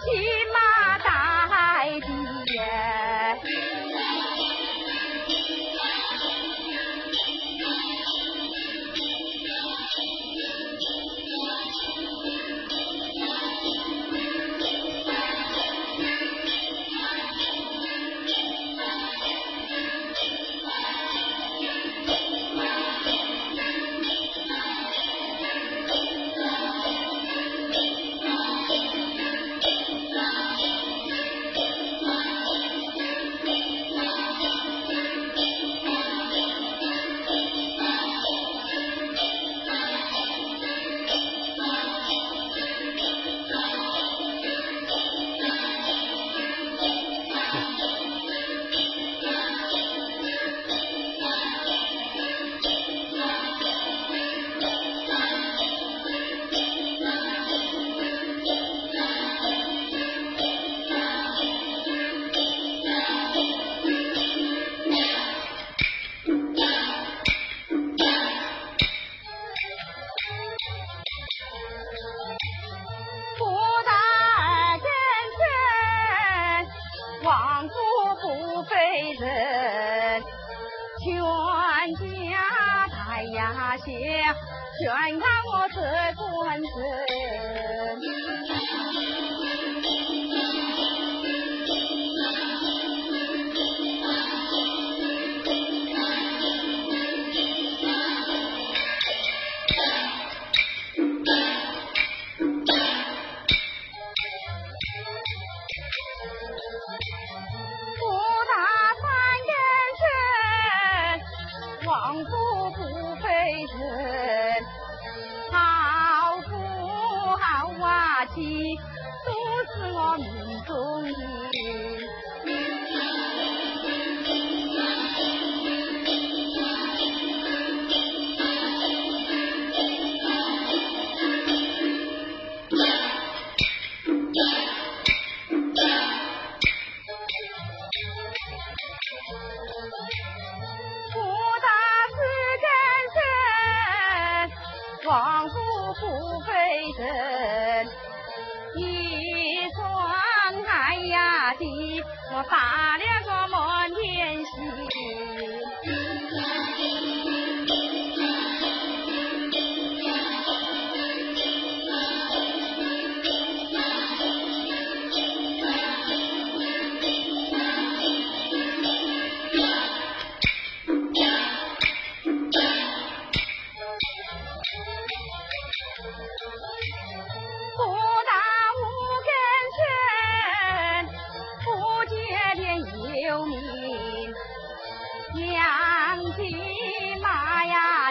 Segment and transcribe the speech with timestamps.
[0.00, 0.10] 骑
[0.52, 2.27] 马带爹。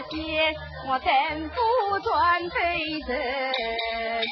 [0.09, 0.53] 爹
[0.87, 4.25] 我等不转辈人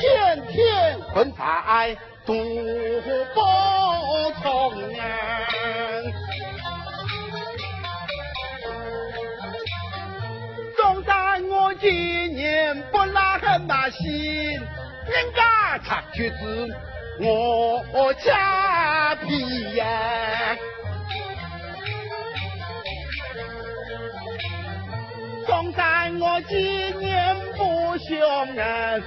[0.00, 1.94] 天天混在
[2.24, 2.32] 杜
[3.34, 3.40] 不
[4.40, 4.98] 从人。
[10.76, 11.12] 总在
[11.42, 14.00] 我今年不拉很那心，
[15.06, 16.66] 人家唱曲子
[17.18, 20.56] 我家皮呀。
[25.46, 29.02] 总在我今年不凶人，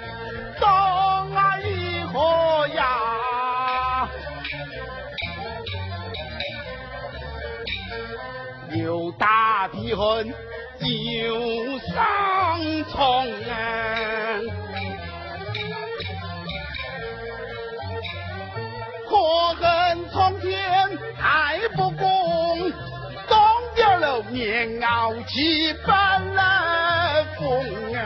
[9.17, 10.33] 大皮痕。
[10.85, 14.39] 又上床啊！
[19.07, 19.15] 可
[19.55, 20.51] 恨苍天
[21.17, 22.71] 太不公，
[23.29, 23.39] 当
[23.75, 28.01] 掉了棉袄七八来风啊！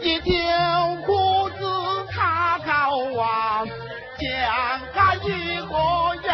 [0.00, 3.66] 一条裤子他高啊，
[4.44, 5.72] 两个一个
[6.28, 6.30] 呀！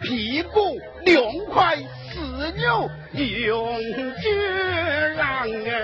[0.00, 1.14] 屁股两
[1.52, 1.76] 块
[2.10, 3.78] 四牛用
[4.22, 4.24] 绝
[5.18, 5.76] 郎啊！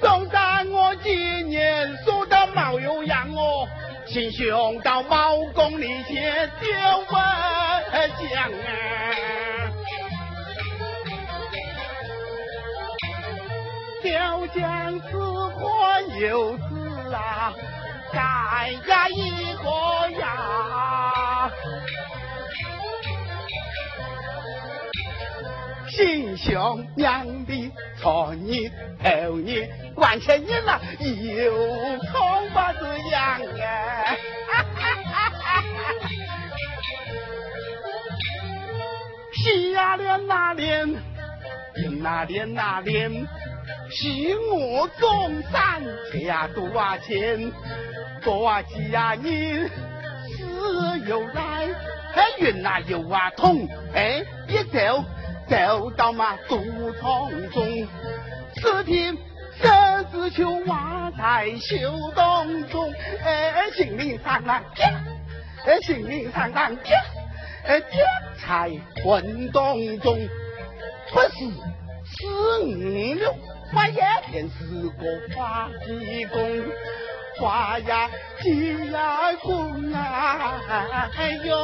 [0.00, 0.38] 总在
[0.70, 3.66] 我今年说的毛有样哦，
[4.06, 6.70] 心想到毛公里前丢
[7.10, 7.18] 文
[8.30, 9.47] 将啊！
[14.08, 15.68] 丢将是火
[16.18, 17.52] 有子啊！
[18.10, 18.18] 盖
[18.88, 19.20] 呀一
[19.56, 19.68] 个
[20.18, 21.50] 呀，
[25.90, 28.70] 心想娘的错你
[29.02, 31.52] 后你关切你了，又
[32.10, 34.16] 空把子养啊！
[39.36, 43.12] 西呀连那连，东那连那连，
[43.90, 47.52] 西我中山下多啊钱？
[48.22, 49.70] 多几啊年，
[50.36, 51.68] 死又来，
[52.14, 55.04] 哎云啊又啊痛，哎一走
[55.48, 56.56] 走到嘛杜
[57.00, 57.88] 场中，
[58.56, 59.16] 此天
[59.62, 62.92] 三只秋娃在袖当中，
[63.24, 64.62] 哎心里上啊
[65.64, 66.94] 哎心里上当爹，
[67.64, 68.04] 哎爹
[68.46, 68.70] 在
[69.02, 70.28] 混当中，
[71.12, 71.28] 不是
[72.04, 73.34] 四五六，
[73.74, 76.38] 我一天是个花鸡公。
[77.38, 78.10] 花呀，
[78.42, 80.60] 鸡呀，公啊，
[81.16, 81.54] 哎呦！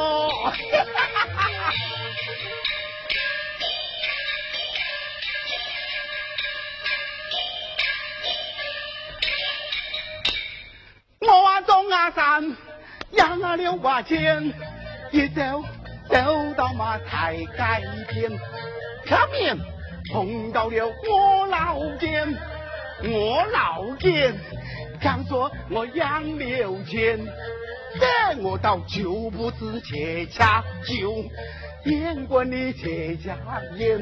[11.27, 12.55] 我往中啊山，
[13.11, 14.53] 养啊六把钱，
[15.11, 15.61] 一走
[16.07, 17.47] 走到嘛台街
[18.07, 18.31] 边，
[19.05, 19.57] 下面
[20.11, 22.27] 碰到了我老见，
[23.03, 24.35] 我老见。
[25.01, 27.19] 讲说我养了钱，
[27.99, 31.23] 带我到酒铺子去掐酒，
[31.85, 33.37] 眼观你这家
[33.75, 33.99] 眼，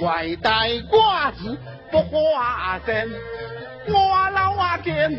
[0.00, 1.56] 外带瓜子
[1.90, 3.10] 不花生，
[3.88, 5.10] 我老阿爹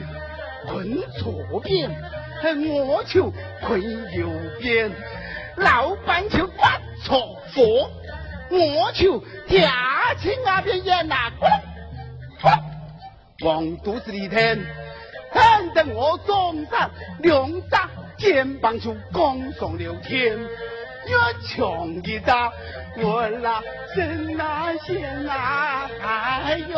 [0.66, 1.90] 困左边，
[2.68, 4.92] 我就困右边，
[5.58, 7.90] 老板就发错货，
[8.50, 11.32] 我就夹起那边烟呐，
[13.42, 14.66] 往肚子里吞。
[15.32, 16.89] 看得我中山
[17.20, 22.51] 两大肩膀就攻上了天，越强一大，
[22.98, 23.62] 我那
[23.96, 25.89] 真难仙啊！
[26.01, 26.77] 哎呦，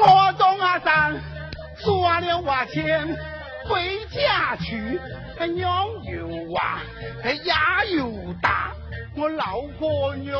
[0.00, 1.20] 我中阿山
[1.76, 3.06] 刷了瓦钱
[3.68, 5.00] 回家去。
[5.54, 6.82] 娘又啊，
[7.44, 8.72] 牙又大，
[9.16, 10.38] 我老婆娘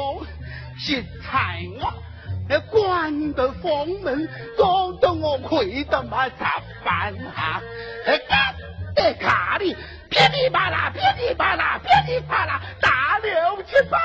[0.78, 1.38] 现在
[1.80, 7.62] 我关的房门，搞得我亏得嘛咋办啊？
[8.28, 8.54] 干
[8.94, 9.74] 得卡里
[10.10, 13.98] 噼里啪啦，噼里啪啦，噼里啪啦，打了七八，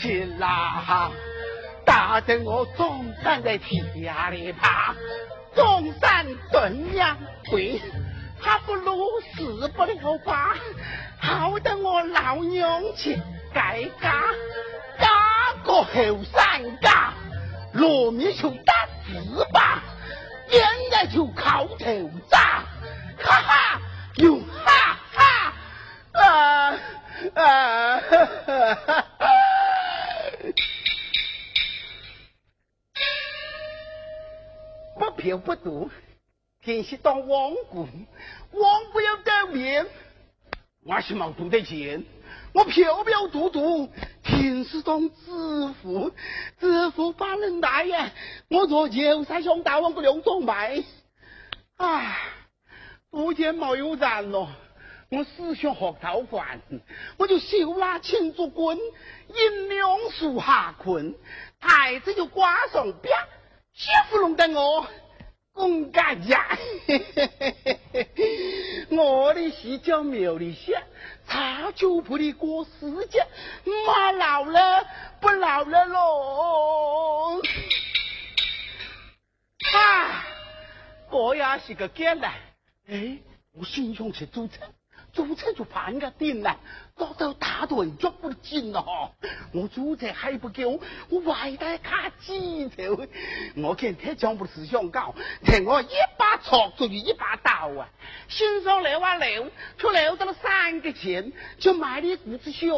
[0.00, 0.46] 去啦
[0.86, 1.10] 哈！
[1.88, 4.94] 打得我中山在地下里爬，
[5.54, 7.16] 中山蹲呀
[7.50, 7.80] 跪。
[8.38, 8.94] 还不如
[9.34, 10.54] 死不了吧，
[11.18, 13.18] 好得我老娘去
[13.54, 14.22] 改嫁，
[15.00, 15.08] 嫁
[15.64, 17.14] 个后三家，
[17.74, 18.74] 糯米就打
[19.06, 19.82] 字吧，
[20.50, 22.62] 烟来就靠头扎，
[23.18, 23.80] 哈哈，
[24.16, 25.52] 又哈哈，
[26.12, 26.74] 啊
[27.34, 28.00] 啊！
[28.00, 29.24] 哈哈哈哈
[34.98, 35.90] 不嫖不赌，
[36.62, 37.86] 天是当王官，
[38.50, 39.86] 王不要得面，
[40.84, 42.04] 我是冇赌得钱。
[42.52, 43.88] 我飘飘嘟嘟，
[44.24, 45.14] 天是当知
[45.80, 46.10] 府，
[46.58, 48.10] 知府把人大呀！
[48.48, 50.82] 我做游山乡大王个两种卖，
[51.76, 52.16] 啊，
[53.10, 54.48] 不见冇有人咯。
[55.10, 56.60] 我思想学造饭，
[57.18, 61.14] 我就手拉青竹棍，引两树下困，
[61.60, 63.14] 太子就挂上边，
[63.78, 64.88] 媳妇弄得我
[65.52, 66.58] 公家家，
[68.90, 70.82] 我的是叫苗的些。
[71.28, 73.24] 茶酒铺的过时节，
[73.86, 74.84] 妈老了
[75.20, 77.40] 不老了喽！
[79.72, 80.26] 啊，
[81.10, 82.26] 我也是个干的。
[82.88, 83.18] 哎，
[83.52, 84.66] 我心想去做菜，
[85.12, 86.58] 做菜就怕人家点了，
[86.98, 89.12] 搞到大顿脚不紧了哈。
[89.52, 93.06] 我做菜还不够，我外带卡几头。
[93.56, 95.14] 我看他讲不是想搞，
[95.44, 97.88] 听我一把锉就一把刀啊！
[98.28, 102.68] 心上留啊留，却留到了三个钱，就买了一股子香。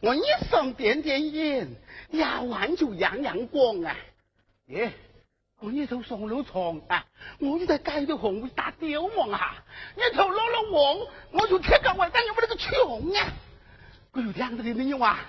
[0.00, 1.68] 我一生点点烟，
[2.12, 3.96] 牙完就样样光啊！
[4.68, 4.92] 耶，
[5.60, 7.04] 我一头上了床啊，
[7.40, 9.64] 我就在街头红会打雕王啊，
[9.96, 10.98] 一头落了王，
[11.32, 13.32] 我就贴个外单有没那个穷啊！
[14.16, 15.20] 我有这样子的理由啊，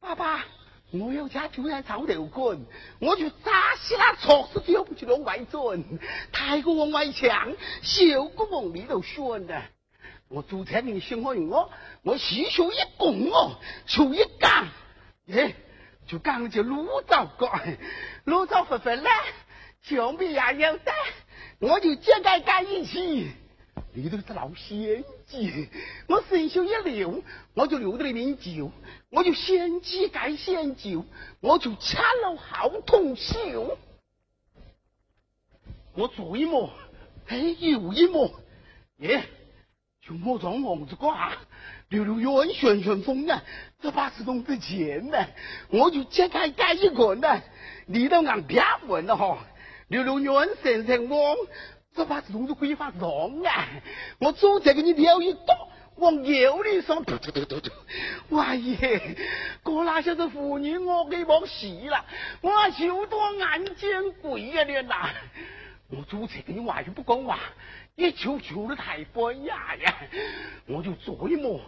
[0.00, 0.42] 爸爸。
[0.90, 2.66] 我有家就在草头滚，
[2.98, 5.82] 我就扎死那错事丢不去往外转，
[6.32, 9.62] 太过往外抢，小个往里头选的。
[10.28, 11.70] 我做菜给你先我我，
[12.02, 14.68] 我细手一拱哦，手一干，
[15.26, 15.54] 耶，
[16.06, 17.50] 就干就卤糟糕，
[18.26, 19.10] 卤糟粉粉嘞，
[19.82, 20.92] 墙壁也有的，
[21.58, 23.30] 我就揭开干一起。
[23.94, 25.68] 里头是老仙机，
[26.06, 27.22] 我伸手一溜，
[27.54, 28.70] 我就溜到里面酒，
[29.10, 31.04] 我就仙机盖仙酒，
[31.40, 33.76] 我就掐了好痛手。
[35.94, 36.70] 我左一摸，
[37.26, 38.30] 哎，右一摸，
[38.98, 39.24] 耶，
[40.00, 41.32] 就摸上王子挂，
[41.90, 43.42] 溜溜圆旋旋风啊，
[43.80, 45.18] 这把是弄的钱呢，
[45.68, 47.42] 我就揭开盖一个呢，
[47.86, 49.38] 里头硬别稳了哈，
[49.88, 51.36] 溜溜圆旋旋风。
[51.94, 53.00] 这把子弄是规划上
[53.44, 53.68] 啊！
[54.18, 57.70] 我左在给你撩一刀，往右里上，突突突突突！
[58.30, 59.16] 哇耶！
[59.62, 62.04] 哥那些是妇女，我给忘戏了。
[62.40, 65.10] 我就多眼见鬼呀你呐！
[65.90, 67.38] 我左在跟你话又不讲话，
[67.94, 69.94] 一球球的太不雅呀！
[70.66, 71.60] 我就左一摸，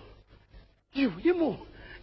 [0.92, 1.54] 右一摸，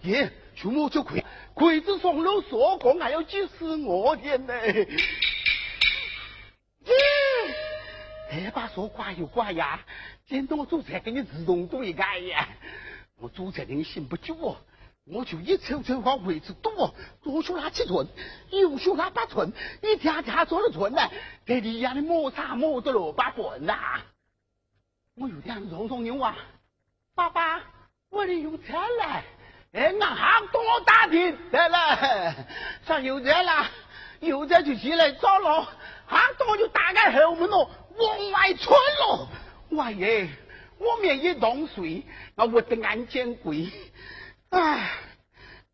[0.03, 1.25] 耶，就摸着筷，
[1.55, 4.53] 筷子上了说光，还要急死我天呢！
[8.31, 9.81] 这把说刮又刮呀，
[10.25, 12.47] 见到我做菜给你自动对改呀。
[13.19, 14.55] 我做菜你信不久哦，
[15.03, 18.07] 我就一抽抽往位置躲，左手拿七寸，
[18.50, 19.51] 右手拿八寸，
[19.83, 21.01] 一天天做了寸呢，
[21.45, 24.00] 给你养的磨擦磨得了八棍呐。
[25.15, 26.38] 我有点容容牛啊，
[27.13, 27.61] 爸爸，
[28.09, 29.25] 我得用车来，
[29.73, 32.33] 哎，那还多打听得了，
[32.88, 33.69] 上油站了，
[34.21, 35.67] 油站就起来找了，
[36.11, 37.69] 还多就打开后门喽。
[37.97, 39.27] 往外窜喽！
[39.71, 40.27] 哇耶！
[40.77, 42.03] 我面一动水，
[42.35, 43.69] 我活得眼见鬼！
[44.49, 44.91] 唉，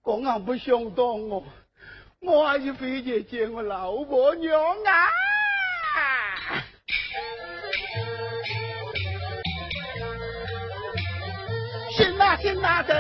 [0.01, 1.44] 公行不想当我，
[2.20, 5.10] 我还是回去见我老婆娘啊！
[11.96, 12.94] 行啊行啊走，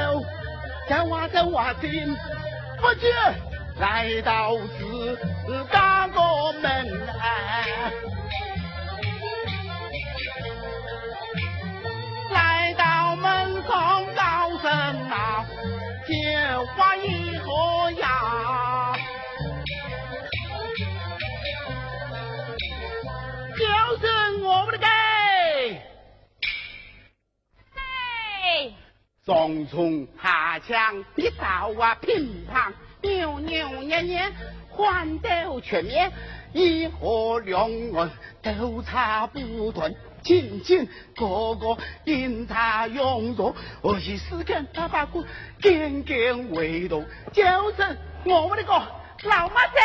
[0.89, 2.15] 走啊走啊进，
[2.79, 3.11] 不觉
[3.79, 5.17] 来到自
[5.71, 6.19] 家个
[6.61, 7.91] 门哎
[12.31, 13.47] 来到门。
[13.67, 15.45] 上高声呐，
[16.07, 18.95] 叫花一何呀？
[23.57, 23.65] 就
[23.97, 24.03] 是
[24.41, 24.87] 我们的给。
[27.75, 28.73] 嘿，
[29.25, 34.31] 上冲下抢，一刀啊乒乓，扭扭捏捏，
[34.69, 36.11] 欢斗全面，
[36.53, 38.09] 一河两岸
[38.41, 39.93] 都差不断。
[40.23, 45.23] 亲亲哥哥因他永弱，我是死看他把骨
[45.61, 48.73] 渐渐围堵，就是我们的个
[49.23, 49.77] 老妈子。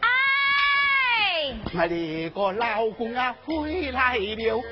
[0.00, 4.62] 哎，我的个老公啊回来了，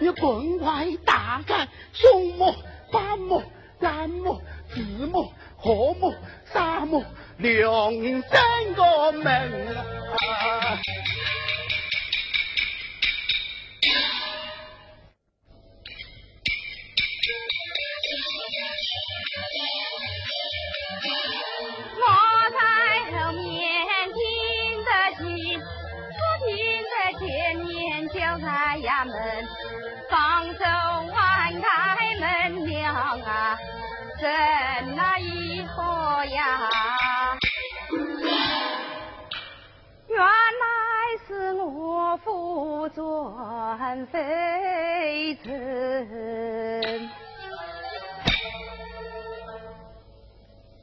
[0.00, 2.54] 你滚快打开，送么、
[2.90, 3.42] 八么、
[3.80, 4.40] 蓝么、
[4.72, 5.30] 紫么、
[5.64, 6.14] 红么、
[6.52, 7.02] 沙么。
[7.38, 7.62] 两
[8.28, 9.26] 三个门。
[10.12, 10.78] 啊
[42.16, 47.10] 夫转飞尘。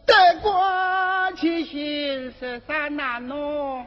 [0.06, 3.86] 得过且行十三难咯，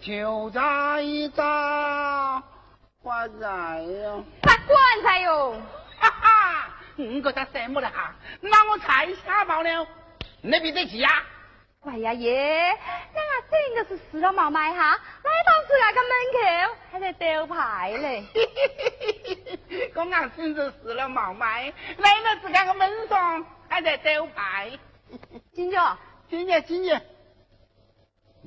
[0.00, 2.42] 就在一朝
[3.02, 4.24] 发财哟！
[4.42, 5.54] 不管噻哟！
[5.98, 8.14] 哈哈，你个他什么了哈？
[8.40, 9.86] 那我才下报了，
[10.42, 11.22] 你比得急呀！
[11.86, 12.76] 哎呀爷，
[13.14, 18.24] 那俺真的是死了冇买哈，来到是那个门口还在丢牌嘞。
[19.94, 24.76] 公俺真是死了冇买，来到自家个门上还在丢牌。
[25.52, 25.96] 金角，
[26.28, 27.00] 今年今年，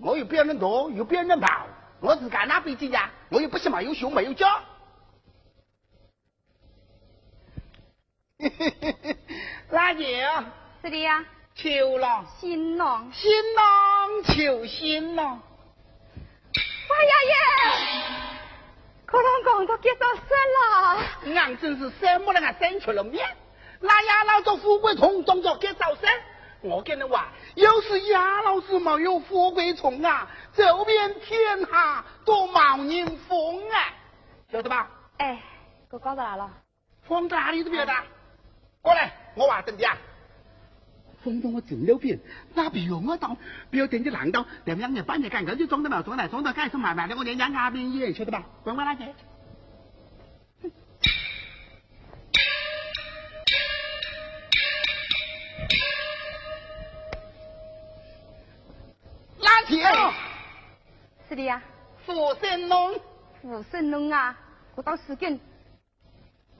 [0.01, 1.65] 我又别人多，又别人跑，
[2.01, 4.45] 我自干那边进呀，我又不是没有熊没有脚。
[9.71, 10.29] 哪姐？
[10.81, 11.23] 是的呀，
[11.61, 13.11] 求郎，新郎。
[13.11, 15.41] 新郎求新郎。
[16.55, 17.35] 哎呀爷，
[19.05, 21.35] 可能工作结束生了。
[21.35, 22.39] 俺真是什么了？
[22.39, 23.35] 俺生出了面，
[23.81, 26.09] 那丫老做富贵虫，装作给早生。
[26.61, 33.93] 我跟你话，要是丫老子没有富贵虫啊，这边天下都冇人风啊，
[34.49, 34.89] 晓得吧？
[35.17, 35.43] 哎，
[35.91, 36.49] 给我搞到哪了？
[37.05, 37.93] 放在哪里都不晓得。
[38.81, 39.97] 过来，我话等你啊。
[41.23, 42.17] 放到我正了边，
[42.53, 43.35] 那不用我当，
[43.69, 48.43] 不要等你浪到，两两年半年干，我就装得嘛，装来装到干什慢慢的，我连家那边也晓得吧？
[48.63, 49.03] 管我哪去？
[59.41, 60.15] 哪去？
[61.27, 61.61] 是的呀，
[62.05, 62.99] 富生龙。
[63.41, 64.37] 富生龙啊，
[64.75, 65.39] 我到时间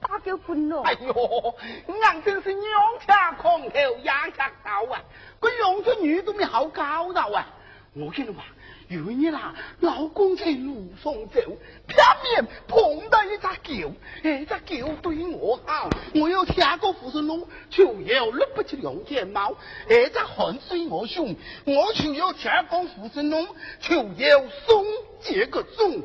[0.00, 0.82] 打狗滚了。
[0.82, 1.54] 哎呦，
[2.02, 2.70] 俺真是娘
[3.06, 5.02] 家空头压下刀啊！
[5.40, 7.46] 这养着女都没好高道啊！
[7.92, 8.44] 我跟你话，
[8.86, 11.40] 有一日啦，老公在路上走，
[11.88, 19.52] 偏偏碰到一只狗，哎，只狗对我好，我要下个富生龙，就要立不起两件毛，
[19.88, 21.34] 哎，只汗水我凶，
[21.64, 23.48] 我就要下个富生龙，
[23.80, 24.84] 就要送
[25.20, 26.00] 这个钟。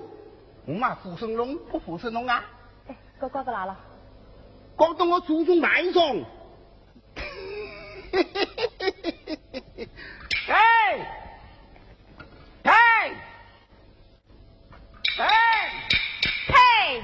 [0.65, 2.43] 我嘛富生龙不富生龙啊？
[2.87, 3.77] 哎，给我搞到哪了？
[4.75, 6.03] 搞到我祖宗脉上。
[10.47, 10.53] 哎
[12.63, 12.73] 哎
[15.17, 15.87] 哎！
[16.47, 17.03] 嘿，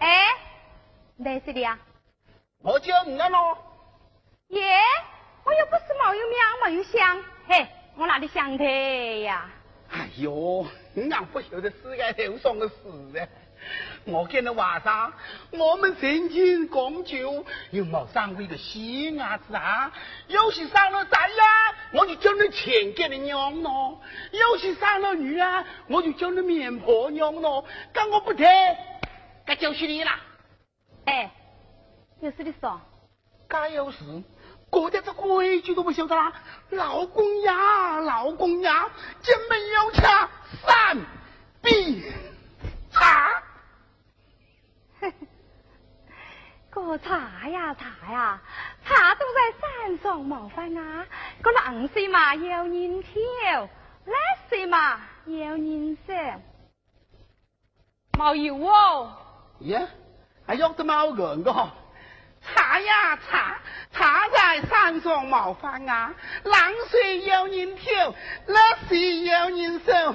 [0.00, 0.26] 哎，
[1.16, 1.78] 没事的呀。
[2.62, 3.58] 我叫你了咯。
[4.48, 4.78] 耶，
[5.44, 8.64] 我又不是没有面没有香，嘿，我哪里想的
[9.20, 9.50] 呀？
[9.90, 10.66] 哎呦，
[11.10, 12.74] 俺不晓得世界头上的事
[13.18, 13.28] 啊！
[14.04, 15.12] 我跟你话噻，
[15.50, 19.92] 我们曾经讲究有冇生过一个细伢子啊？
[20.28, 21.44] 要是生了仔呀，
[21.92, 23.98] 我就叫你钱给你娘咯；
[24.32, 27.64] 要是生了女啊，我就叫你面婆娘咯。
[27.92, 28.46] 但我不听，
[29.44, 30.18] 该就是你啦。
[31.04, 31.30] 哎，
[32.20, 32.80] 有事的说。
[33.48, 33.98] 该有事，
[34.70, 36.32] 国家这规矩都不晓得啦。
[36.70, 38.88] 老公呀，老公呀，
[39.22, 40.30] 进门要掐
[40.64, 40.96] 三
[41.60, 42.04] 必
[42.92, 43.42] 茶。
[46.70, 48.40] 个茶呀茶呀，
[48.86, 51.04] 茶都在山上冇翻啊！
[51.42, 53.68] 个冷水嘛要人挑，
[54.04, 54.14] 热
[54.48, 56.14] 水嘛要人烧，
[58.12, 59.16] 冇油哦。
[59.60, 59.88] 耶，
[60.46, 61.52] 还要得冇人个？
[62.42, 63.58] 茶呀茶，
[63.92, 66.14] 茶在山上冇翻啊！
[66.44, 66.54] 冷
[66.88, 68.14] 水要人挑，
[68.46, 68.56] 热
[68.88, 70.14] 水要人烧，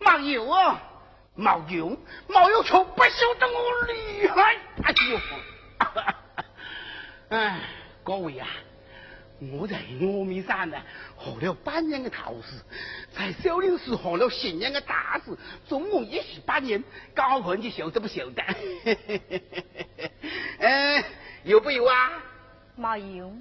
[0.00, 0.78] 冇油哦。
[1.36, 1.96] 冇用，
[2.28, 4.56] 冇有错，不晓得我厉害。
[4.82, 5.20] 哎呦，
[7.30, 7.60] 哎，
[8.04, 8.46] 各位啊，
[9.52, 10.76] 我在峨眉山呢，
[11.18, 12.60] 学了半年的道士，
[13.16, 15.34] 在少林寺学了十年的大师，
[15.66, 18.42] 总共一十八年，高考你晓得不晓得？
[20.60, 21.02] 哎，
[21.44, 22.10] 有不有啊？
[22.78, 23.32] 冇有。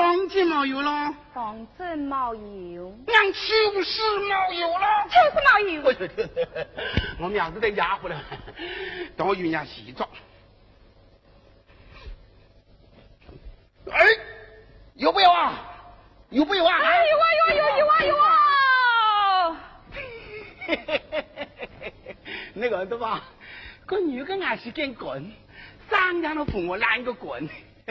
[0.00, 2.34] 当然冇有了，当真冇
[2.72, 5.82] 有，俺就是冇有了，就是冇有。
[7.20, 8.18] 我苗子在家回来，
[9.14, 10.08] 等我酝酿洗澡。
[13.90, 14.00] 哎，
[14.94, 15.52] 有没有啊？
[16.30, 16.78] 有没有啊？
[16.82, 19.60] 哎有啊有啊有有啊有啊！
[19.92, 20.00] 嘿
[20.64, 21.94] 嘿嘿嘿嘿嘿，
[22.56, 23.22] 那个对吧？
[23.84, 25.30] 个女个还是根棍，
[25.90, 27.46] 商量了父母拦个棍。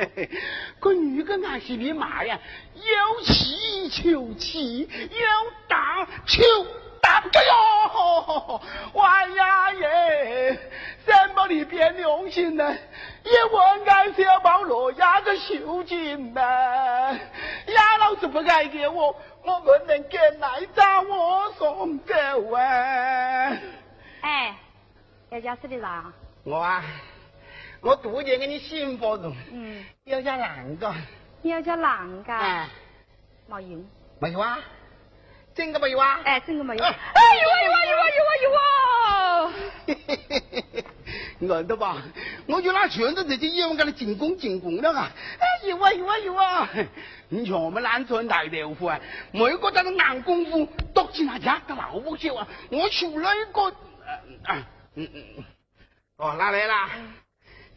[0.80, 2.40] 个女个还是你妈呀，
[2.76, 6.44] 有气求气，有打求
[7.02, 7.20] 打。
[7.20, 8.62] 哎呦，
[8.94, 10.60] 完呀耶！
[11.06, 12.78] 怎么你变良心呢？
[13.24, 16.42] 一问俺是要帮罗压个绣金呢？
[16.42, 22.14] 呀，老子不该给我，我不能给来找我送走
[22.54, 23.58] 啊！
[24.22, 24.56] 哎，
[25.32, 26.06] 要家吃的啥？
[26.44, 26.84] 我啊。
[27.82, 30.94] 我多年给你幸福着，嗯，要叫哪个？
[31.42, 32.34] 你要叫哪个？
[32.34, 32.68] 哎，
[33.48, 33.80] 没有，
[34.20, 34.60] 没有啊，
[35.56, 36.20] 真的没有啊？
[36.26, 36.84] 哎，真的没有。
[36.84, 39.54] 哎，有啊有啊有啊有啊有啊！
[39.88, 40.86] 嘿嘿嘿嘿嘿，
[41.48, 42.04] 我的吧，
[42.48, 45.10] 我就拿全都这些业务给他进攻进攻了啊！
[45.40, 46.70] 哎，有啊有啊有啊！
[47.30, 49.00] 你瞧我们南村大豆腐啊，
[49.32, 52.48] 每个在那硬功夫，都起那家的老不少啊！
[52.72, 53.74] 我出了一个，
[54.50, 54.64] 嗯
[54.96, 55.44] 嗯嗯，
[56.18, 56.90] 哦，拿来啦。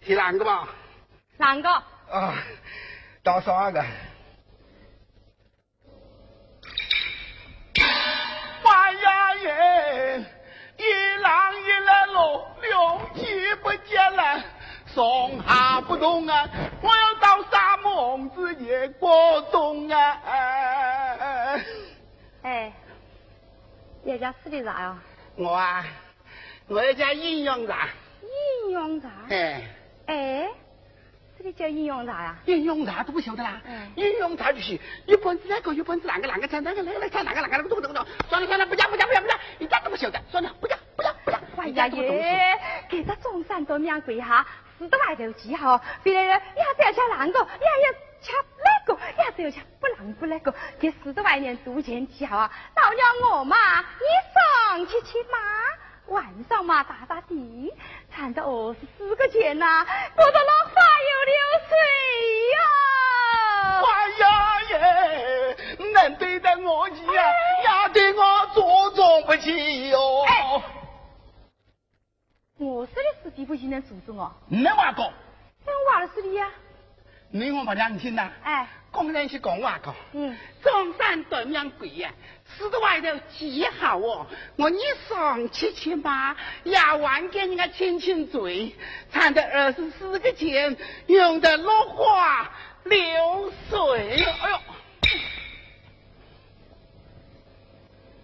[0.04, 0.68] 提哪个吧？
[1.36, 1.68] 哪个？
[2.10, 2.34] 啊，
[3.22, 3.84] 到三个。
[8.64, 10.24] 万呀耶，
[10.76, 14.42] 一浪一来落，两气不见了，
[14.86, 16.48] 上下不动啊！
[16.82, 21.60] 我要到沙漠子也过冬啊！
[22.42, 22.72] 哎，
[24.02, 24.98] 你家吃的啥呀？
[25.36, 25.84] 我啊，
[26.66, 27.88] 我家营养茶。
[28.64, 29.08] 营养茶？
[29.30, 29.62] 哎。
[30.12, 30.46] 哎，
[31.38, 32.36] 这个叫应用茶呀？
[32.44, 33.58] 应用茶都不晓得啦。
[33.94, 38.06] 应用茶就是一本子那个，一本子那个，那个菜那个，那个菜那个，那个那个，懂不懂？
[38.28, 40.20] 算了算了，不讲不讲不讲不讲，一点都不晓得。
[40.30, 41.40] 算了，不讲不讲不讲。
[41.56, 42.58] 哎呀耶，
[42.90, 44.46] 给他中山多两跪下，
[44.78, 52.50] 四个外头记好，别人也是要吃那个，也要吃那个，也是要吃不啷不那个，给四个外面多钱记好啊！
[52.76, 53.56] 老娘我嘛，
[56.44, 57.74] 上嘛，打打的，
[58.16, 60.74] 攒着二十四个钱呐，过得那花
[61.10, 61.34] 有流
[61.68, 61.76] 水
[62.52, 62.58] 呀！
[63.84, 64.24] 哎呀
[64.70, 65.56] 耶，
[65.92, 66.94] 能对待我呀，
[67.86, 70.24] 也对我做作不起哟。
[72.58, 74.32] 我说的是地不行能阻止我？
[74.48, 75.12] 没话讲。
[75.64, 76.48] 那我话的是你呀。
[77.32, 78.30] 你我不两听呐？
[78.44, 78.68] 哎。
[78.90, 79.94] 工人是讲话讲。
[80.12, 80.36] 嗯。
[80.62, 82.10] 中山对面贵呀。
[82.44, 88.76] 四个外头极好哦，我一上七七八，压完给人家亲亲嘴，
[89.10, 92.50] 掺的二十四个钱，用的落花
[92.84, 94.22] 流水。
[94.22, 94.60] 哎呦，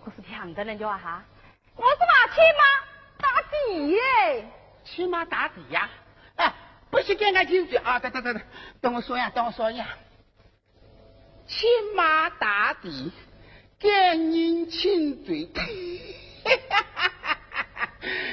[0.05, 1.25] 我是骗的人家哈，
[1.77, 2.63] 我是拿亲妈
[3.17, 4.47] 打底耶，
[4.85, 5.89] 亲妈打底呀？
[5.89, 6.08] 哎，
[6.91, 7.99] 不是给人家亲嘴啊？
[7.99, 8.43] 等等等等，
[8.81, 9.87] 等我说呀，等我说呀，
[11.47, 13.13] 亲妈打底。
[13.81, 17.09] 感人亲嘴，哈哈哈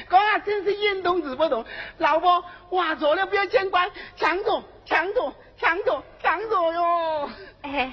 [0.08, 1.64] 哈真是眼动字不动。
[1.98, 7.30] 老婆，话错了不要见怪，抢着，抢着，抢着，抢着哟。
[7.62, 7.92] 哎，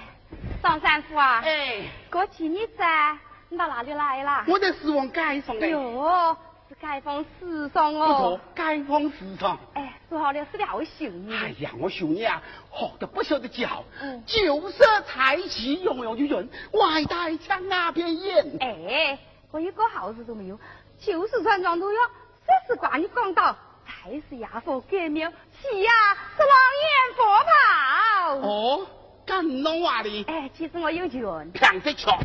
[0.63, 4.45] 张三叔啊，哎，过几日噻，你到哪里来了？
[4.47, 5.67] 我在四王街上哎。
[5.67, 6.35] 哟。
[6.83, 9.57] 街坊时尚哦，街坊时尚。
[9.73, 11.33] 哎，说好了是你好秀你。
[11.33, 12.43] 哎呀，我秀你啊，
[12.73, 13.85] 学的不晓得教。
[14.01, 14.21] 嗯。
[14.25, 18.57] 旧色彩旗，样样就润，外带枪那边演。
[18.59, 19.17] 哎，
[19.51, 20.59] 我一个好事都没有，
[20.99, 21.99] 就是穿装都要，
[22.45, 23.55] 这是挂你广岛，
[23.87, 25.91] 菜是亚佛革命，旗呀
[26.35, 28.49] 是王爷佛跑。
[28.49, 28.87] 哦，
[29.25, 30.25] 敢弄话的？
[30.27, 31.49] 哎，其实我有权。
[31.53, 32.19] 骗子巧，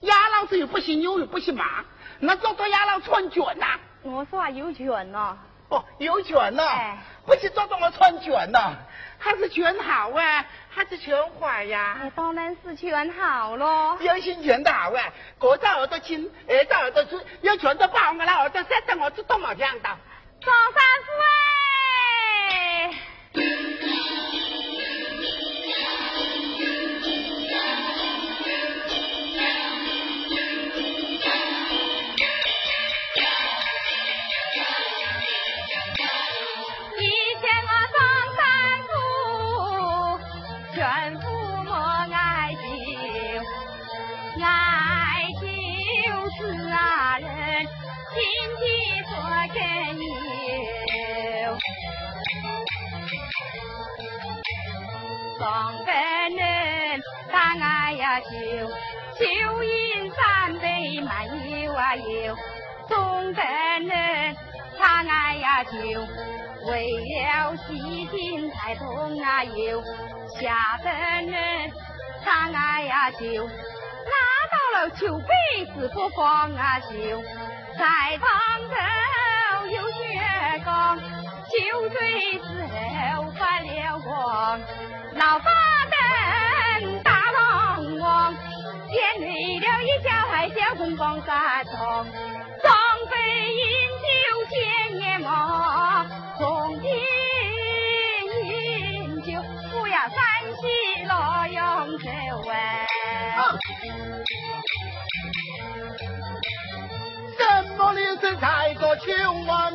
[0.00, 1.84] 亚老子又不姓牛又不姓马，
[2.18, 3.78] 那找到亚老穿卷呐？
[4.02, 5.36] 我说话有权呐！
[5.68, 6.64] 哦，有权呐！
[6.66, 8.74] 哎，不是抓到我穿卷呐，
[9.18, 11.98] 还是卷好啊，还是卷坏呀？
[12.02, 13.96] 哎，当然是卷好咯！
[14.00, 19.90] 有心卷的好啊，个只耳朵轻，二只耳朵出，有卷的把我那耳朵塞得我只多毛两刀。
[20.40, 21.12] 张三夫
[55.40, 57.00] 双个人
[57.32, 58.28] 打爱呀酒，
[59.18, 62.36] 酒饮三杯满有啊有。
[62.86, 64.36] 中个人
[64.78, 65.70] 打爱呀酒，
[66.70, 69.82] 为了喜庆才同啊有。
[70.38, 71.70] 下等人
[72.22, 74.12] 上岸呀就拉
[74.52, 77.22] 到了酒杯子不放啊秀，
[77.78, 78.28] 在塘
[78.68, 80.20] 头有雪
[80.64, 81.02] 岗，秋
[81.90, 84.60] 水之后发了光，
[85.14, 85.50] 老八
[85.90, 88.34] 灯大郎王，
[88.88, 92.06] 建立了一小海小红光沙场，
[92.62, 92.72] 张
[93.08, 93.12] 飞
[93.52, 93.62] 饮
[94.02, 94.08] 酒
[94.48, 96.06] 千年忙，
[96.38, 96.88] 从今
[98.46, 99.28] 饮酒
[99.70, 100.16] 不要山
[100.56, 100.60] 西
[101.04, 101.12] 洛
[101.48, 102.08] 阳州
[102.50, 102.86] 哎。
[107.38, 107.40] 什
[107.76, 109.06] 么的是才个秋
[109.46, 109.72] 王，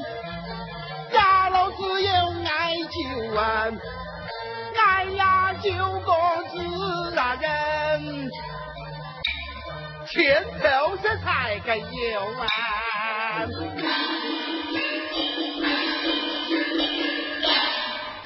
[1.65, 2.09] 老子有
[2.45, 3.65] 爱酒啊，
[4.77, 6.11] 爱呀九个
[6.51, 8.29] 字啊人，
[10.05, 12.45] 前头是才个有啊，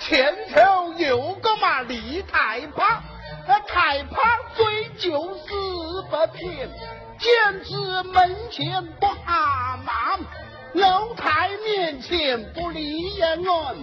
[0.02, 3.02] 前头有个嘛李太胖，
[3.48, 4.20] 那太胖
[4.54, 5.48] 醉酒死
[6.10, 6.70] 不平。
[7.20, 10.18] 坚持门前不阿妈，
[10.74, 13.76] 楼台面前不离人安，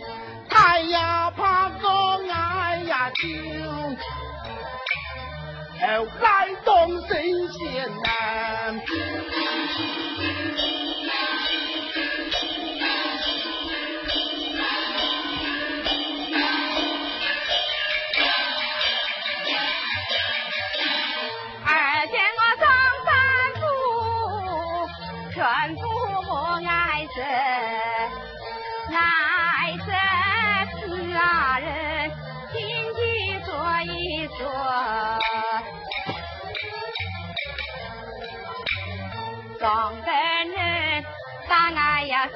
[0.48, 1.88] 太呀怕个
[2.32, 3.26] 爱呀羞，
[5.80, 9.45] 后来动神仙呐。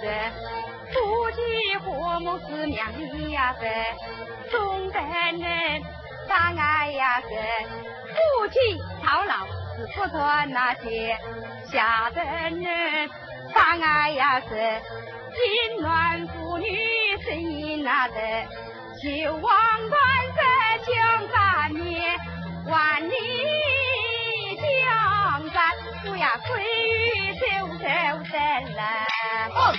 [0.03, 0.33] 爱呀生，
[0.93, 1.41] 夫妻
[1.85, 3.69] 和睦是娘的呀生，
[4.51, 5.83] 中等人
[6.29, 7.29] 大爱呀生。
[8.09, 8.59] 夫妻
[9.05, 11.19] 操劳是不断那些，
[11.71, 13.11] 下等人
[13.55, 16.67] 大爱呀是淫乱妇女
[17.23, 18.15] 是淫那的，
[19.01, 19.43] 求王
[19.89, 20.01] 断
[20.35, 20.41] 色
[20.87, 22.19] 强三年，
[22.67, 23.13] 万里
[24.57, 25.63] 江山
[26.03, 27.45] 不要归于九
[27.79, 27.85] 州
[28.25, 28.75] 神
[29.49, 29.75] 了。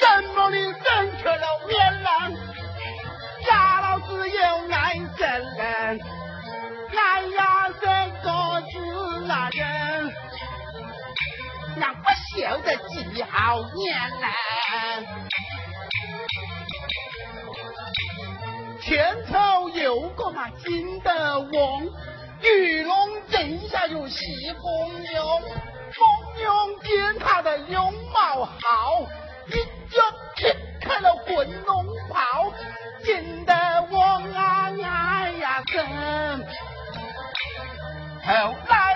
[0.00, 0.04] 什
[0.34, 2.32] 么的正确了面浪，
[3.46, 4.38] 家老子有
[4.70, 5.26] 爱生
[5.56, 6.00] 人，
[6.96, 7.86] 爱呀这
[8.22, 8.26] 个
[8.70, 9.62] 字啊人，
[11.80, 12.04] 俺不
[12.36, 13.32] 晓得几好
[13.74, 14.26] 年了。
[18.80, 21.86] 前头有个嘛金德旺，
[22.42, 22.92] 玉龙
[23.30, 25.42] 镇下有西风勇，
[26.34, 29.00] 风勇见他的容貌好，
[29.46, 29.52] 一
[29.90, 30.02] 脚
[30.36, 32.52] 踢开了滚龙袍，
[33.04, 33.54] 惊得
[33.90, 34.00] 我
[34.36, 36.44] 啊哎呀声，
[38.26, 38.93] 后来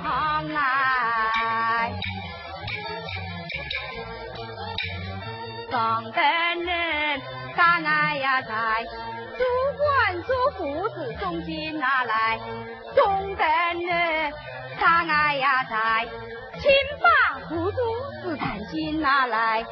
[0.00, 1.92] 来。
[5.70, 6.22] 上等
[6.64, 7.20] 人
[7.56, 8.84] 大爱呀在，
[9.38, 9.44] 主
[9.78, 12.38] 管做父子中心拿来，
[12.94, 13.46] 中等
[13.86, 14.32] 人
[14.78, 16.06] 大爱呀在，
[16.60, 17.78] 亲把不足
[18.22, 19.64] 是担心拿来，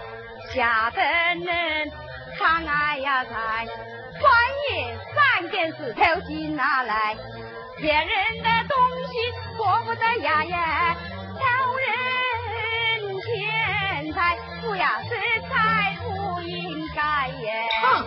[0.55, 1.05] 下等
[1.45, 1.93] 人
[2.39, 4.33] 大爱呀在，半
[4.71, 7.15] 夜三更是偷金拿来，
[7.81, 8.05] 别人
[8.43, 8.77] 的东
[9.09, 9.17] 西
[9.57, 10.95] 过不得呀呀，
[11.35, 11.41] 偷
[11.79, 11.89] 人
[13.23, 15.09] 钱财不要是
[15.49, 17.67] 财不应该耶。
[17.83, 18.07] 哼！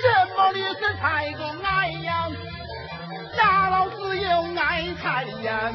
[0.00, 0.02] 什
[0.36, 2.28] 么的是才个爱呀？
[3.36, 5.72] 家老子有爱财呀，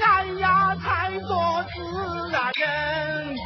[0.00, 3.36] 爱呀财做自然人，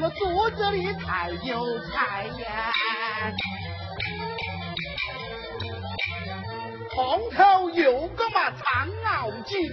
[0.00, 2.72] 我肚子里才有财呀。
[6.96, 9.70] 旁头有个嘛长脑筋，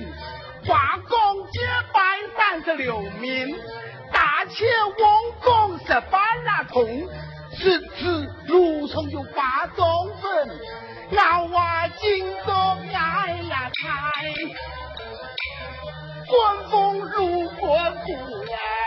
[0.68, 1.62] 华光结
[1.94, 3.58] 拜三十六名，
[4.12, 4.66] 大切
[5.00, 7.08] 王公十八那通，
[7.58, 9.86] 十次路上有八种
[10.22, 10.60] 分，
[11.12, 12.54] 老啊金多
[12.92, 14.34] 呀呀财，
[16.28, 18.83] 官风如国土呀。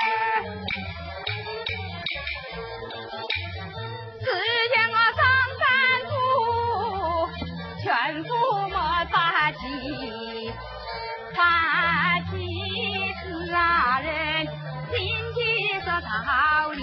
[16.01, 16.83] 道理，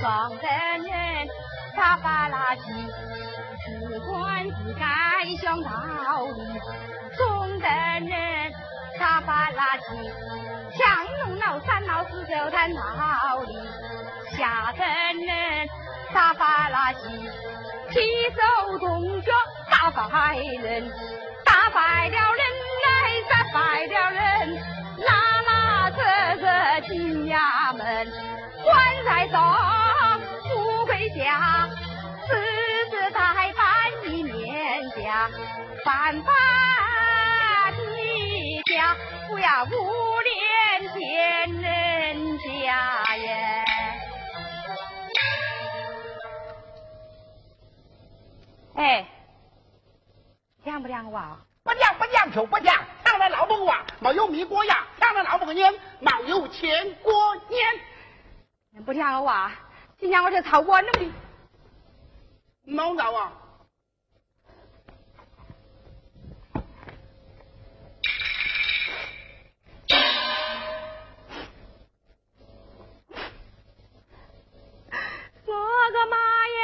[0.00, 0.48] 上等
[0.84, 1.28] 人
[1.76, 2.62] 打发垃圾，
[3.64, 4.88] 自管自干
[5.40, 5.68] 想道
[6.26, 6.42] 理；
[7.16, 8.52] 中等人
[8.98, 10.10] 打发垃圾，
[10.76, 12.80] 强弄老三老四走谈道
[13.46, 13.54] 理；
[14.36, 14.84] 下等
[15.24, 15.68] 人
[16.12, 17.08] 打发垃圾，
[17.92, 19.32] 骑手东脚
[19.70, 20.90] 打败人，
[21.44, 22.19] 打败了。
[29.30, 31.68] 官在上，不回家，
[32.26, 32.34] 世
[32.90, 33.20] 世代
[33.52, 33.62] 代
[34.08, 35.30] 一年家，
[35.84, 36.32] 办法
[37.96, 38.96] 你家，
[39.28, 39.68] 不要无
[40.20, 43.64] 脸见人家耶。
[48.76, 49.06] 哎，
[50.64, 51.38] 亮不亮哇？
[51.62, 57.60] 不亮不亮就不亮，抢了老婆娃，没有米过呀，抢了老婆年，没有钱过年。
[58.86, 59.50] 不听我话，
[59.98, 61.12] 今天我就操我弄的。
[62.64, 63.32] 闹闹啊！
[75.46, 75.54] 我
[75.92, 76.16] 个妈
[76.56, 76.60] 呀！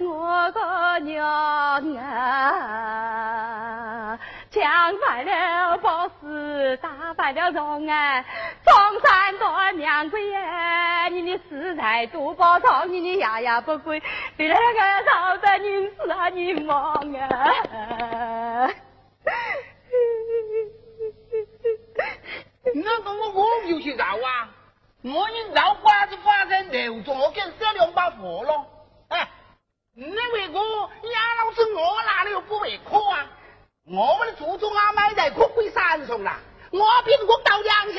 [0.00, 1.24] 我个娘
[1.96, 4.18] 啊！
[4.50, 4.60] 抢
[4.98, 8.24] 坏了宝石，打败了荣安。
[8.64, 14.02] 中山多娘鬼耶，你的食材多包装，你的牙牙不贵，
[14.36, 18.70] 为了那个朝代您死啊你忙啊！
[22.74, 24.48] 那个我我有去绕啊，
[25.02, 28.66] 我你绕瓜子发生流中，我给舍两把火了。
[29.08, 29.28] 哎，
[29.94, 33.26] 你为我呀，老子我哪里又不为可啊？
[33.86, 36.38] 我们的祖宗啊，买在可归三重了，
[36.70, 37.92] 我凭我到两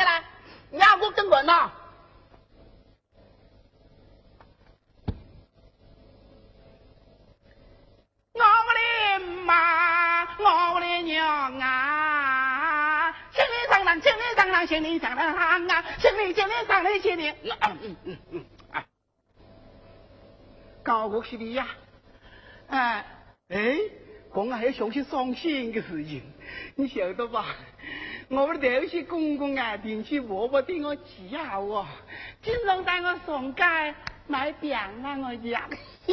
[0.73, 0.79] 下来。
[0.79, 1.71] 呀，我等问呐，
[8.33, 10.23] 我的妈，
[10.73, 13.11] 我的娘啊！
[13.31, 15.35] 心里长廊，千里长廊，千里长廊
[15.67, 15.81] 啊！
[15.99, 17.29] 千里心里长廊，千里。
[17.29, 18.83] 嗯嗯嗯嗯啊！
[20.83, 21.67] 高过去的呀，
[22.67, 23.05] 哎
[23.49, 23.77] 哎，
[24.31, 26.23] 公，还要相信伤心的事情，
[26.75, 27.45] 你晓得吧？
[28.29, 31.85] 我们头些公公啊，定期婆婆对我极好哦，
[32.41, 33.63] 经常带我上街
[34.27, 34.91] 买饼啊，
[35.23, 35.69] 我讲。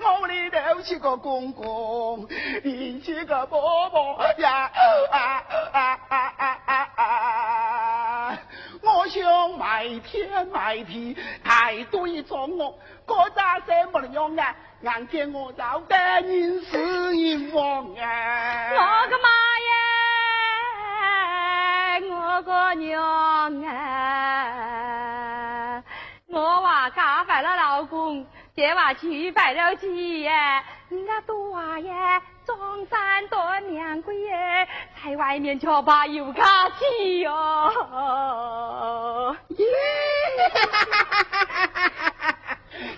[0.00, 2.28] 我们的头些个公公，
[2.62, 4.70] 定期个婆婆呀
[5.10, 8.38] 啊啊啊啊啊啊！
[8.82, 14.54] 我想买天买地，太对中我，各家什么样啊？
[14.82, 18.70] 硬见我老得人死人亡啊！
[18.74, 19.28] 我个妈
[19.70, 19.93] 呀！
[22.34, 25.80] 我个娘啊！
[26.26, 28.26] 我娃嫁坏了老公，
[28.56, 30.32] 这娃娶败了妻耶！
[30.88, 31.92] 人家多娃耶，
[32.44, 34.66] 装山多娘鬼耶，
[35.00, 39.36] 在外面却把又卡起哟！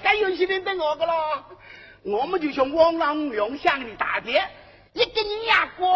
[0.02, 1.44] 该有些人等我个了，
[2.04, 4.42] 我们就像汪郎用乡的大姐，
[4.94, 5.94] 一个人呀过。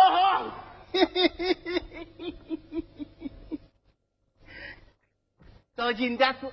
[5.81, 6.53] 做金家子，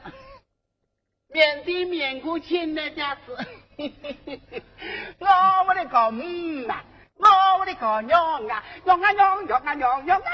[1.34, 3.38] 面对面过钱的家子，
[5.20, 5.28] 我
[5.68, 6.24] 我的个母
[6.72, 6.82] 啊，
[7.18, 7.28] 我
[7.60, 10.32] 我的个娘啊，娘啊娘，娘啊娘，娘啊，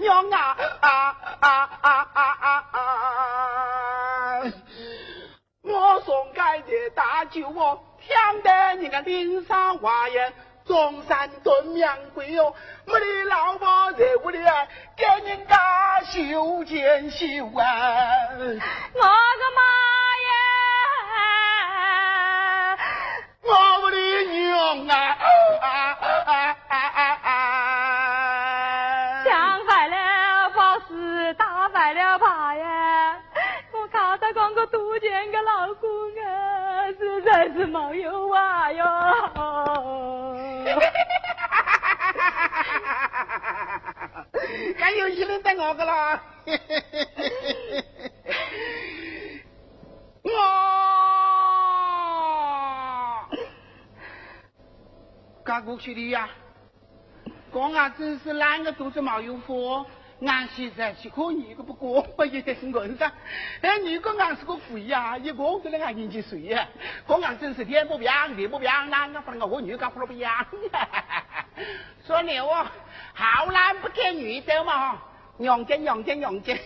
[0.00, 4.42] 娘啊 啊啊啊啊啊！
[5.62, 10.32] 我送给这大舅我，听得你个脸上话言。
[10.66, 12.54] 中山炖娘鬼哟，
[12.86, 17.62] 我的老婆在屋里啊，给人家修剪修啊。
[18.32, 18.56] 我个
[19.54, 19.60] 妈
[20.24, 20.32] 呀！
[23.42, 23.96] 我的
[24.32, 25.18] 娘啊
[25.60, 25.66] 啊
[26.24, 26.56] 啊！
[44.78, 46.22] 还有一轮等我个啦！
[50.22, 50.30] 我，
[55.44, 56.28] 干过去的呀，
[57.50, 59.84] 公啊，真是哪个肚子没有货，
[60.26, 63.12] 俺现在是可一个不过，不也得是硬噻。
[63.60, 66.66] 哎，如果俺是个鬼呀，一个都能俺进去睡呀。
[67.06, 70.46] 公俺真是天不平地不平，哪个把我女干活不一样？
[72.06, 72.72] 说牛啊，
[73.14, 75.02] 好男不见女色嘛哈，
[75.38, 76.58] 娘见娘见娘见。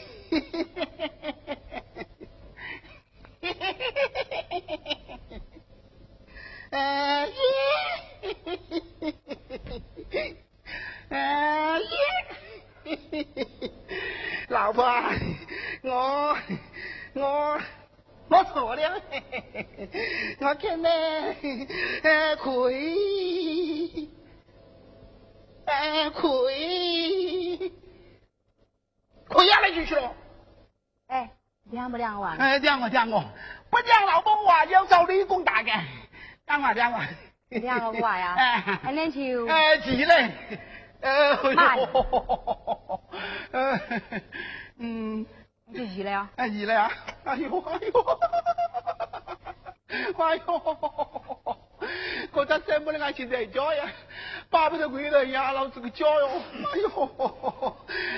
[6.70, 7.34] 呃耶，
[11.09, 11.86] 呃耶，
[14.49, 14.84] 老婆，
[15.82, 16.36] 我
[17.14, 17.59] 我
[18.28, 19.03] 我错了，
[20.41, 20.89] 我看呢，
[22.03, 23.18] 呃亏，呃
[26.11, 27.73] 亏，
[29.29, 30.13] 亏下来就去了。
[31.09, 31.31] 哎，
[31.71, 32.37] 亮不亮啊？
[32.39, 33.25] 哎，亮我亮我，
[33.71, 35.81] 不亮老婆我要找理工大嘅。
[36.47, 37.07] 讲话讲话，
[37.51, 38.35] 两个话呀，
[38.83, 40.31] 还能就哎急嘞，
[41.01, 41.35] 呃，
[43.53, 43.81] 呃，
[44.79, 45.27] 嗯，
[45.75, 46.91] 就急了呀，哎急了呀，
[47.25, 48.19] 哎呦哎呦，
[50.19, 51.38] 哎呦，
[52.32, 53.91] 我这生不能俺现在家呀，
[54.51, 56.28] 巴不得回来呀，老子个家哟，
[56.72, 57.76] 哎呦，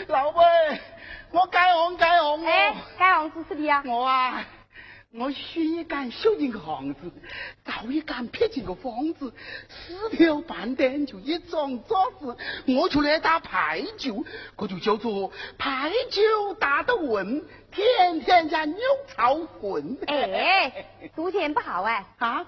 [0.09, 0.81] 老妹，
[1.33, 3.83] 我改行改行哦，改行做什么呀？
[3.87, 4.45] 我啊。
[5.13, 7.11] 我选一间修建个房子，
[7.65, 9.35] 找一间僻静个房子，
[9.69, 12.37] 四条板凳就一张桌子，
[12.79, 19.99] 我就来打牌九，我就叫做牌九打得稳，天天家牛草混。
[20.07, 22.07] 哎，赌钱不好哎。
[22.19, 22.47] 啊？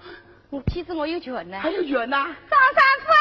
[0.53, 1.59] 我其实我有权呢。
[1.59, 2.27] 还有权呐？
[2.47, 3.11] 张三夫。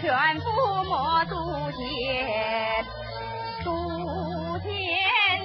[0.00, 0.44] 全部
[0.84, 1.34] 莫赌
[1.72, 2.84] 钱，
[3.64, 4.68] 赌钱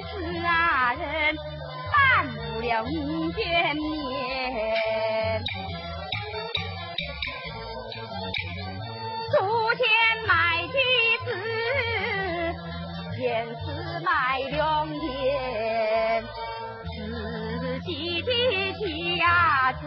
[0.07, 1.35] 是啊人
[1.91, 5.43] 办不了民间面。
[9.31, 9.37] 赌
[9.75, 9.85] 钱
[10.27, 10.73] 卖橘
[11.25, 11.29] 子，
[13.15, 16.23] 钱是卖良田，
[16.95, 18.29] 自己的
[19.17, 19.23] 家
[19.73, 19.83] 子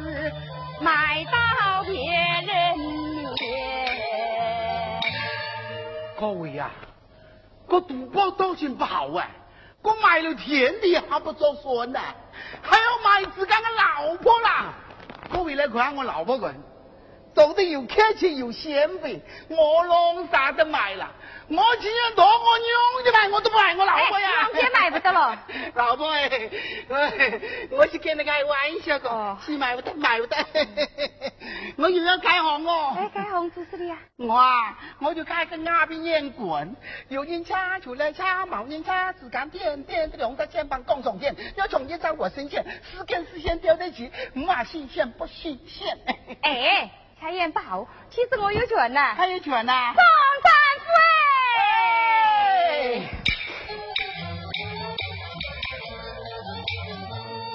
[0.80, 1.92] 卖到别
[2.46, 3.42] 人面。
[6.18, 6.70] 各位呀，
[7.68, 9.28] 我赌博当然不好啊！
[9.82, 12.00] 我买了田地还不做算呢，
[12.62, 14.72] 还要买自家的老婆啦！
[15.30, 16.54] 各位来看我老婆人，
[17.34, 21.10] 做得又客气又贤惠，我弄啥都卖了。
[21.46, 24.48] 我只要多我娘的卖，我都不爱我老婆呀！
[24.54, 25.38] 娘买不得了。
[25.74, 26.30] 老婆哎，
[27.70, 30.36] 我是跟你开玩笑的，是买不得，买不得。
[31.76, 32.94] 我又要开行哦。
[32.96, 33.98] 哎，开行做什么呀？
[34.16, 36.74] 我啊，我就开个鸦片烟馆，
[37.08, 45.98] 有人掐出来掐，毛人掐，只干点点的两个肩膀共同点，要从一在我身前，四根丝线吊在一起，唔话新鲜不新鲜。
[46.40, 46.90] 哎，
[47.24, 49.14] 开烟不好，其实我有权呐。
[49.16, 49.94] 还有权呐？
[49.96, 50.04] 张
[50.44, 50.86] 三夫。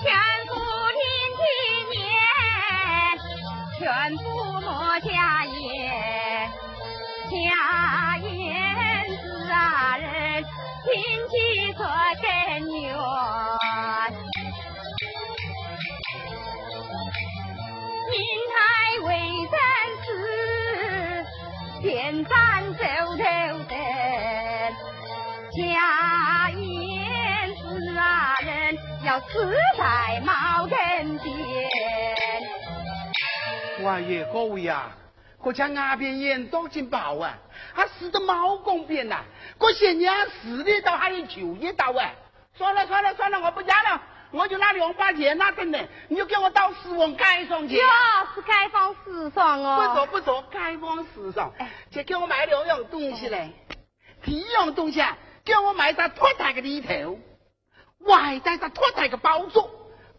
[0.02, 0.12] 全
[0.48, 0.56] 部
[0.98, 1.00] 听
[1.38, 1.42] 其
[2.00, 2.10] 言，
[3.78, 4.24] 全部
[4.60, 6.50] 莫假言，
[7.30, 8.28] 假言
[9.22, 9.54] 是啊
[10.00, 10.44] 人
[10.84, 10.90] 亲
[11.30, 11.34] 戚
[11.74, 11.86] 做
[12.24, 12.28] 根
[12.82, 12.90] 源，
[18.12, 18.18] 银
[18.50, 18.58] 台
[19.04, 19.08] 为
[19.52, 19.58] 人
[20.04, 20.10] 事，
[21.82, 22.84] 天山走
[23.16, 23.24] 头
[23.66, 23.76] 的。
[25.52, 26.60] 家言
[27.56, 27.62] 是
[27.98, 31.28] 啊人要死在茅根边。
[33.84, 34.92] 哇耶，各位呀，
[35.38, 37.38] 国家那边烟多劲爆啊，
[37.74, 39.24] 还死到茅根边呐！
[39.60, 42.12] 我嫌娘死的刀还有旧一刀啊！
[42.56, 44.02] 算了算了算了，我不加了，
[44.32, 47.76] 我就拿两把钱拿等来，你就给我到四王街上去。
[47.76, 47.84] 哟，
[48.36, 49.88] 是街坊市上哦。
[49.88, 51.52] 不错不错，街坊市上，
[51.92, 53.52] 就给我买两样东西嘞。
[54.24, 55.18] 第一样东西啊。
[55.46, 57.18] 给我买只拖台的里头，
[58.02, 59.66] 外带只拖台的包装，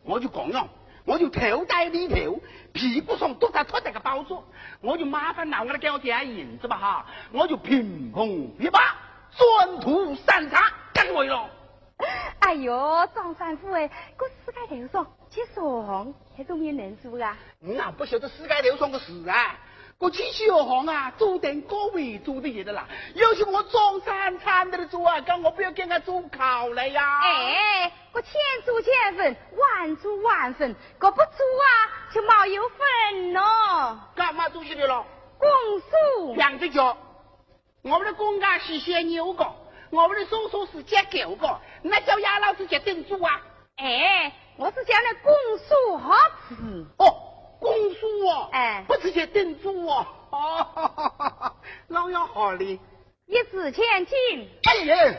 [0.02, 0.68] 我就讲了，
[1.04, 2.40] 我就头戴里头，
[2.72, 4.42] 屁股上都在拖台的包装，
[4.80, 8.96] 我就麻烦老我来给我点银子吧哈，我就凭空一把，
[9.36, 11.48] 转土三叉干回了。
[12.40, 17.36] 哎呦，张三夫哎，我世界头上去说还都没人做啊？
[17.60, 19.58] 你哪不晓得世界头上个事啊？
[19.98, 22.88] 我去小行啊，做点各位做的也的啦。
[23.14, 27.20] 要是我装三餐的做啊，咁我不要跟他做考了呀。
[27.22, 28.32] 哎，我千
[28.64, 31.70] 做千分，万做万分，我不做啊，
[32.14, 34.00] 就没有分咯。
[34.16, 35.04] 干嘛做起来了？
[35.38, 35.48] 公
[35.80, 36.96] 叔，两只脚。
[37.82, 39.44] 我们的公家是先牛个，
[39.90, 43.40] 我们的叔叔是接狗的，那叫鸭老师接顶住啊？
[43.76, 46.14] 哎，我是讲那公叔好
[46.48, 47.26] 吃哦。
[47.58, 51.52] 公叔哦，哎，不是接顶住哦，哦，
[51.88, 52.80] 老要好哩，
[53.26, 55.16] 一掷千金，哎呀，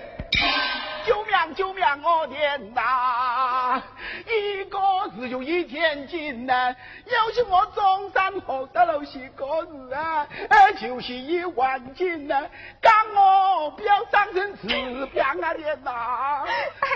[1.05, 3.81] 救命救命我天哪！
[4.27, 4.79] 一个
[5.15, 6.75] 字就一千斤呐，
[7.05, 12.47] 要是我中山学到了些个字啊，哎，就是一万斤呐，
[12.79, 16.43] 干我不要上成指标啊天哪！
[16.43, 16.89] 哎，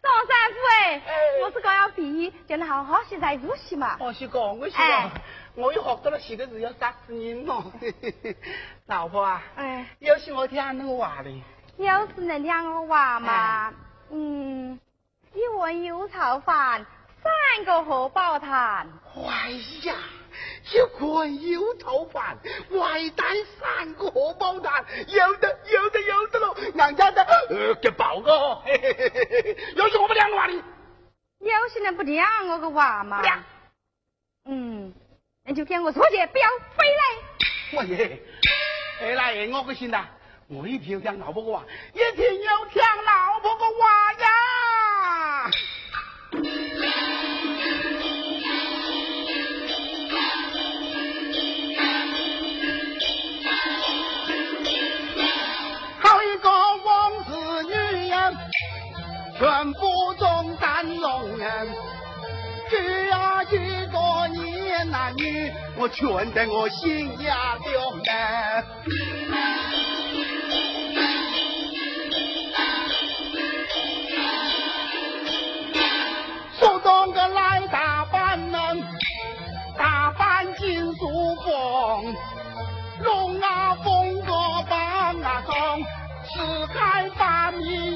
[0.00, 1.02] 张三夫哎，
[1.42, 3.96] 我是刚要毕业，叫你好好学在复习嘛。
[4.00, 5.10] 我是讲，我是讲，
[5.56, 7.72] 我又学到了些个字要杀死人咯。
[8.86, 11.42] 老婆啊，哎，要是我听那个话嘞。
[11.78, 13.72] 要是那两个娃嘛，
[14.10, 14.78] 嗯，
[15.34, 16.86] 一碗油炒饭，
[17.22, 18.88] 三个荷包蛋。
[19.14, 19.50] 哎
[19.82, 19.94] 呀，
[20.70, 22.38] 一碗油炒饭，
[22.70, 23.24] 外带
[23.58, 28.30] 三个荷包蛋，有的有的有的喽，人家的呃给包个。
[29.76, 30.54] 要是我们两个话的，
[31.40, 33.22] 要是能不听我个娃嘛？
[34.44, 34.92] 嗯，
[35.44, 37.78] 那就跟我出去，不要回来。
[37.78, 38.20] 我耶，
[39.00, 40.06] 回来我个心呐。
[40.54, 44.26] 我一定要听老婆的话，一定要听老婆的话呀！
[56.00, 56.50] 好一个
[56.84, 57.72] 王子女
[58.10, 58.36] 人，
[59.38, 59.80] 全部
[60.18, 61.74] 中山龙人，
[62.68, 69.71] 只要一个年男女，我全在我心呀中呢。
[77.12, 78.58] 个来打扮呢，
[79.78, 82.14] 打扮金素凤，
[83.00, 84.32] 龙啊凤哥
[84.68, 85.84] 扮啊凤，
[86.24, 87.91] 四海八面。